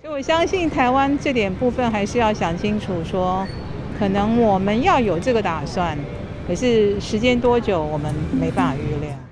[0.00, 3.44] 所以我相信台湾这点部分还是要想清楚说，
[3.98, 5.98] 可能我们要有这个打算，
[6.46, 9.27] 可是时间多久我们没办法预料。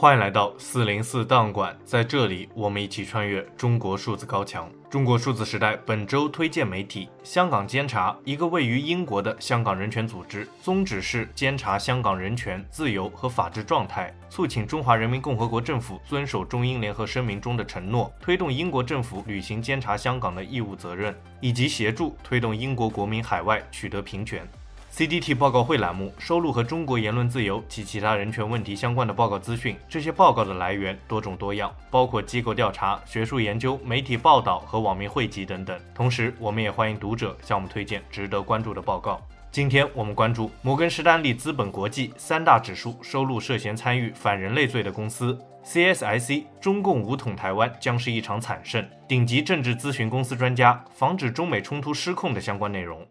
[0.00, 4.66] 欢迎来到四零四档案馆，在这里我们一起穿越中国数字高墙。
[4.88, 24.48] 中国数字时代本周推荐媒体：香港监察，一个位于英国的香港人权组织，宗旨是监察香港人权、自由和法治状态，促请中华人民共和国政府遵守中英联合声明中的承诺，推动英国政府履行监察香港的义务责任，以及协助推动英国国民海外取得平权。
[24.92, 29.76] CDT 报告会栏目收录和中国言论自由及其他人权问题相关的报告资讯。
[29.88, 35.80] 这些报告的来源多种多样，包括机构调查、学术研究、媒体报道和网民汇集等等。
[35.94, 39.20] 同时，我们也欢迎读者向我们推荐值得关注的报告。
[39.52, 53.06] 今天我们关注摩根士丹利资本国际三大指数收录涉嫌参与反人类罪的公司；CSIC 中共武统台湾将是一场惨胜；顶级政治咨询公司专家防止中美冲突失控的相关内容。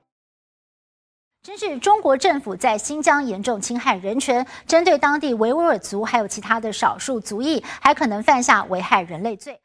[1.41, 9.57] 真是中国政府在新疆严重侵害人权，针对当地维吾尔族还有其他的少数族裔，还可能犯下危害人类罪。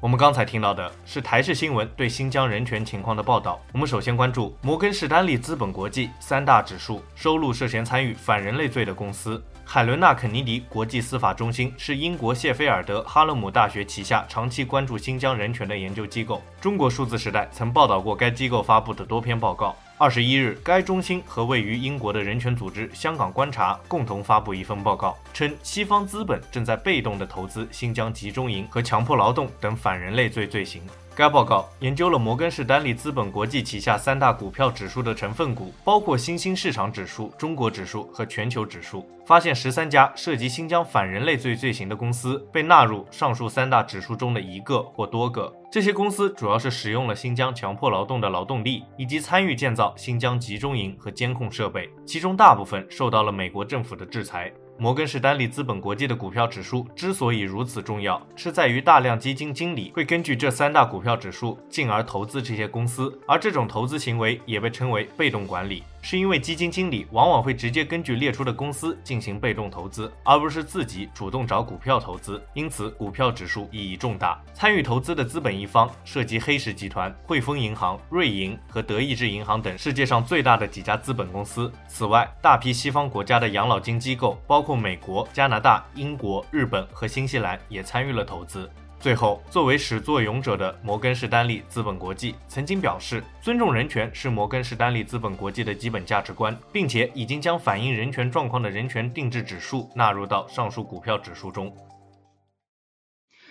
[0.00, 3.60] 我们刚才听到的是台视新闻对新疆人权情况的报道。
[3.74, 9.42] 我们首先关注摩根士丹利资本国际三大指数收录涉嫌参与反人类罪的公司。
[9.68, 16.40] 海伦娜·肯尼迪国际司法中心是英国谢菲尔德哈勒姆大学旗下长期关注新疆人权的研究机构。
[16.60, 19.76] 中国数字时代曾报道过该机构发布的多篇报告。
[19.98, 30.80] 二十一日，该中心和位于英国的人权组织“香港观察”共同发布一份报告，称西方资本正在被动地投资新疆集中营和强迫劳动等反人类罪罪行。
[31.16, 45.50] 该报告研究了摩根士丹利资本国际旗下三大股票指数的成分股，包括新兴市场指数、中国指数和全球指数，发现十三家涉及新疆反人类罪罪行的公司被纳入上述三大指数中的一个或多个。
[45.72, 54.52] 这些公司主要是使用了新疆强迫劳动的劳动力，以及参与建造新疆集中营和监控设备，其中大部分受到了美国政府的制裁。
[54.78, 65.82] 摩根士丹利资本国际的股票指数之所以如此重要，是在于大量基金经理会根据这三大股票指数进而投资这些公司，而这种投资行为也被称为被动管理。
[66.08, 74.40] 是因为基金经理往往会直接根据列出的公司进行被动投资，而不是自己主动找股票投资，因此股票指数意义重大。
[74.54, 81.72] 参与投资的资本一方涉及黑石集团、汇丰银行、瑞银和德意志银行等世界上最大的几家资本公司。
[81.88, 88.70] 此外，大批西方国家的养老金机构，包括美国、加拿大、英国、日本和新西兰，也参与了投资。
[88.98, 101.72] 最后，作为始作俑者的摩根士丹利资本国际曾经表示，尊重人权是摩根士丹利资本国际的基本价值观，并且已经将反映人权状况的人权定制指数纳入到上述股票指数中。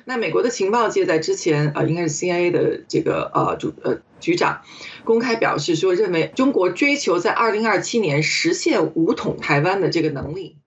[0.03, 4.61] 那美国的情报界在之前啊、呃，应该是 CIA 的这个呃主呃局长
[5.03, 10.57] 公开表示说，认为中国追求在二零二七年实现武统台湾的这个能力。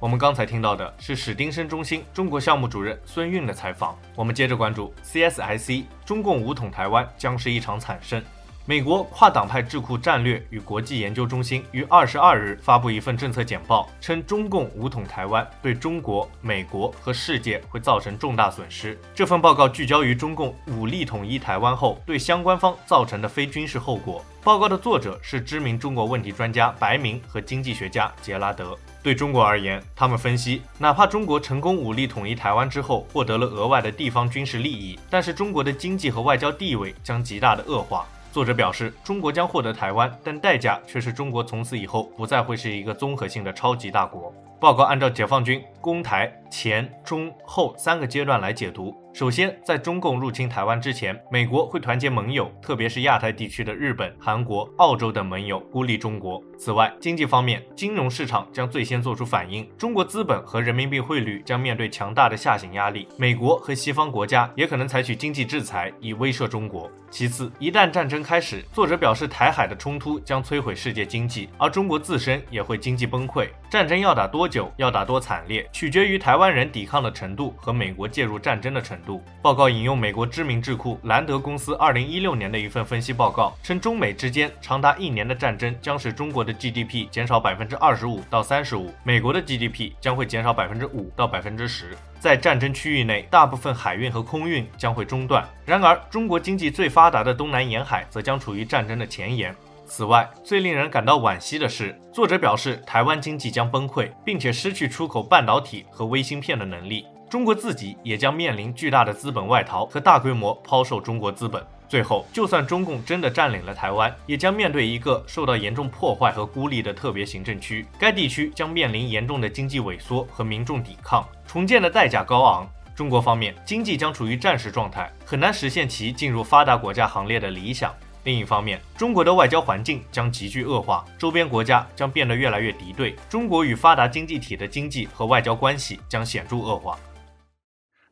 [0.00, 3.98] 我们刚才听到的是史丁生中心中国项目主任孙运的采访。
[4.14, 8.22] 我们接着关注 CSIC，中共武统台湾将是一场惨胜。
[8.64, 18.96] 美国跨党派智库战略与国际研究中心于二十二日发布一份政策简报，称中共武统台湾对中国、美国和世界会造成重大损失。
[19.12, 24.24] 这份报告聚焦于中共武力统一台湾后对相关方造成的非军事后果。
[24.44, 28.78] 报告的作者是知名中国问题专家白明和经济学家杰拉德。
[29.02, 38.06] 对中国而言，他们分析，哪怕中国成功武力统一台湾之后，获得了额外的地方军事利益，但是中国的经济和外交地位将极大的恶化。
[38.30, 44.32] 作者表示，中国将获得台湾，但代价却是中国从此以后不再会是一个综合性的超级大国。
[44.60, 48.94] 报告按照解放军攻台前、中、后三个阶段来解读。
[49.14, 56.40] 首先，在中共入侵台湾之前，美国会团结盟友，特别是亚太地区的日本、韩国、澳洲等盟友，孤立中国。
[56.58, 63.08] 此外，经济方面，金融市场将最先做出反应，中国资本和人民币汇率将面对强大的下行压力。
[63.16, 66.88] 美国和西方国家也可能采取经济制裁以威慑中国。
[67.10, 73.48] 其次，一旦战争开始，作者表示，台海的冲突将摧毁世界经济，而中国自身也会经济崩溃。
[73.70, 79.22] 战争要打多久，要打多惨烈，取决于台湾人抵抗的程度和美国介入战争的程度。
[79.40, 91.96] 报告引用美国知名智库兰德公司二零一六年的一份分析报告，称中美之间长达一年的战争将使中国的 GDP 减少百分之二十五到三十五，美国的 GDP 将会减少百分之五到百分之十。
[92.18, 95.48] 在战争区域内，大部分海运和空运将会中断。
[95.64, 99.54] 然而，中国经济最发达的东南沿海则将处于战争的前沿。
[99.88, 107.06] 此外，最令人感到惋惜的是，作者表示台湾经济将崩溃，并且失去出口半导体和微芯片的能力。
[107.28, 111.64] 中国自己也将面临巨大的资本外逃和大规模抛售中国资本。
[111.88, 117.86] 最后，就算中共真的占领了台湾，也将面对一个受到严重破坏和孤立的特别行政区。
[117.98, 122.68] 该地区将面临严重的经济萎缩和民众抵抗，重建的代价高昂。
[122.94, 127.94] 中国方面经济将处于战时状态，很难实现其进入发达国家行列的理想。
[128.28, 136.98] 另一方面，中国的外交环境将急剧恶化，周边国家将变得越来越敌对，中国与发达经济体的经济和外交关系将显著恶化。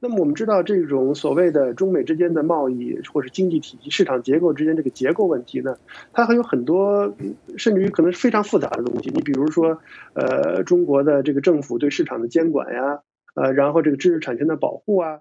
[0.00, 5.76] 那么我们知道，这种所谓的中美之间的贸易或是经济体系、市场结构之间这个结构问题呢，
[6.14, 7.14] 它还有很多，
[7.58, 9.10] 甚至于可能是非常复杂的东西。
[9.14, 9.78] 你比如说，
[10.14, 13.00] 呃，中国的这个政府对市场的监管呀，
[13.34, 15.20] 呃，然后这个知识产权的保护啊。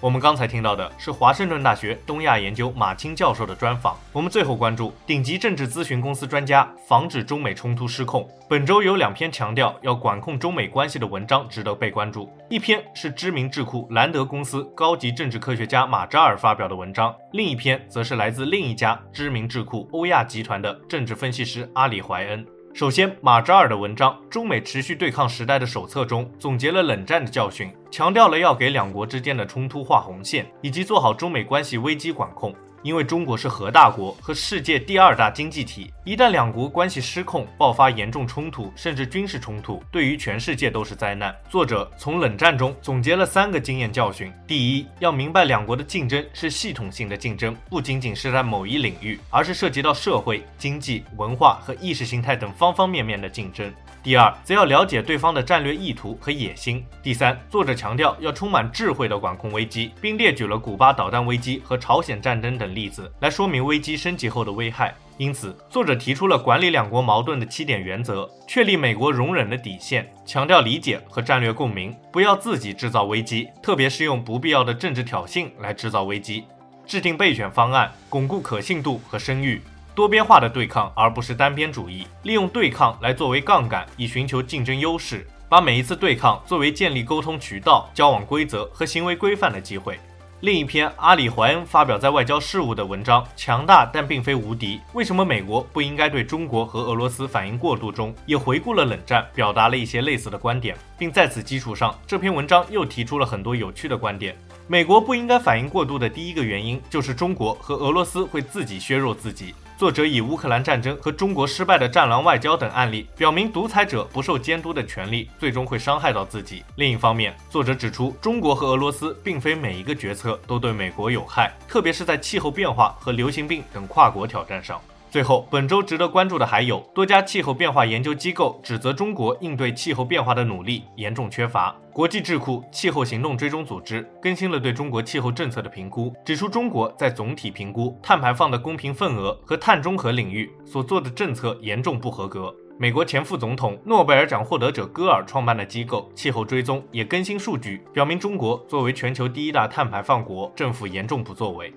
[0.00, 3.96] 我们刚才听到的是华盛顿大学东亚研究马钦教授的专访。
[4.12, 8.28] 我们最后关注顶级政治咨询公司专家防止中美冲突失控。
[8.48, 12.32] 本周有两篇强调要管控中美关系的文章值得被关注。
[12.48, 22.46] 一篇是知名智库兰德公司高级政治科学家马扎尔发表的文章，另一篇则是来自另一家知名智库欧亚集团的政治分析师阿里怀恩。
[22.78, 32.54] 首先，马扎尔的文章《中美持续对抗时代的手册》中总结了冷战的教训，强调了要给两国之间的冲突画红线，以及做好中美关系危机管控。
[32.82, 41.34] 因为中国是核大国和世界第二大经济体，一旦两国关系失控，爆发严重冲突，甚至军事冲突，对于全世界都是灾难。
[41.50, 53.72] 作者从冷战中总结了三个经验教训：第一，要明白两国的竞争是系统性的竞争，不仅仅是在某一领域，而是涉及到社会、经济、文化和意识形态等方方面面的竞争。
[54.02, 56.84] 第二，则要了解对方的战略意图和野心。
[57.02, 64.94] 第三，作者强调要充满智慧地管控危机，并列举了古巴导弹危机和朝鲜战争等例子来说明危机升级后的危害。
[65.16, 76.44] 因此，作者提出了管理两国矛盾的七点原则，确立美国容忍的底线，强调理解和战略共鸣，不要自己制造危机，特别是用不必要的政治挑衅来制造危机，
[76.86, 79.60] 制定备选方案，巩固可信度和声誉。
[79.98, 82.06] 多边化的对抗，而不是单边主义。
[82.22, 85.26] 利用对抗来作为杠杆，以寻求竞争优势。
[85.48, 89.98] 把每一次对抗作为建立沟通渠道、交往规则和行为规范的机会。
[90.38, 104.38] 另一篇阿里怀恩发表在《外交事务》的文章《强大但并非无敌：为什么美国不应该对中国和俄罗斯反应过度》中，也回顾了冷战，表达了一些类似的观点，并在此基础上，这篇文章又提出了很多有趣的观点。
[104.68, 109.52] 美国不应该反应过度的第一个原因，就是中国和俄罗斯会自己削弱自己。
[109.78, 116.64] 作者以乌克兰战争和中国失败的“战狼外交”等案例，表明独裁者不受监督的权利最终会伤害到自己。
[116.74, 124.80] 另一方面，作者指出，中国和俄罗斯并非每一个决策都对美国有害，特别是在气候变化和流行病等跨国挑战上。
[125.10, 131.74] 最后，本周值得关注的还有多家气候变化研究机构指责中国应对气候变化的努力严重缺乏。
[131.94, 142.54] 国际智库气候行动追踪组织更新了对中国气候政策的评估，指出中国在总体评估碳排放的公平份额和碳中和领域所做的政策严重不合格。
[142.78, 151.72] 美国前副总统、诺贝尔奖获得者戈尔创办的机构气候追踪也更新数据，表明中国作为全球第一大碳排放国，政府严重不作为。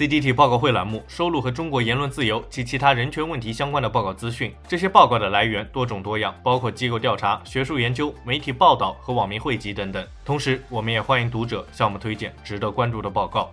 [0.00, 4.50] CDT 报告会栏目收录和中国言论自由及其他人权问题相关的报告资讯。
[4.66, 10.02] 这些报告的来源多种多样，包括机构调查、学术研究、媒体报道和网民汇集等等。
[10.24, 13.52] 同时，我们也欢迎读者向我们推荐值得关注的报告。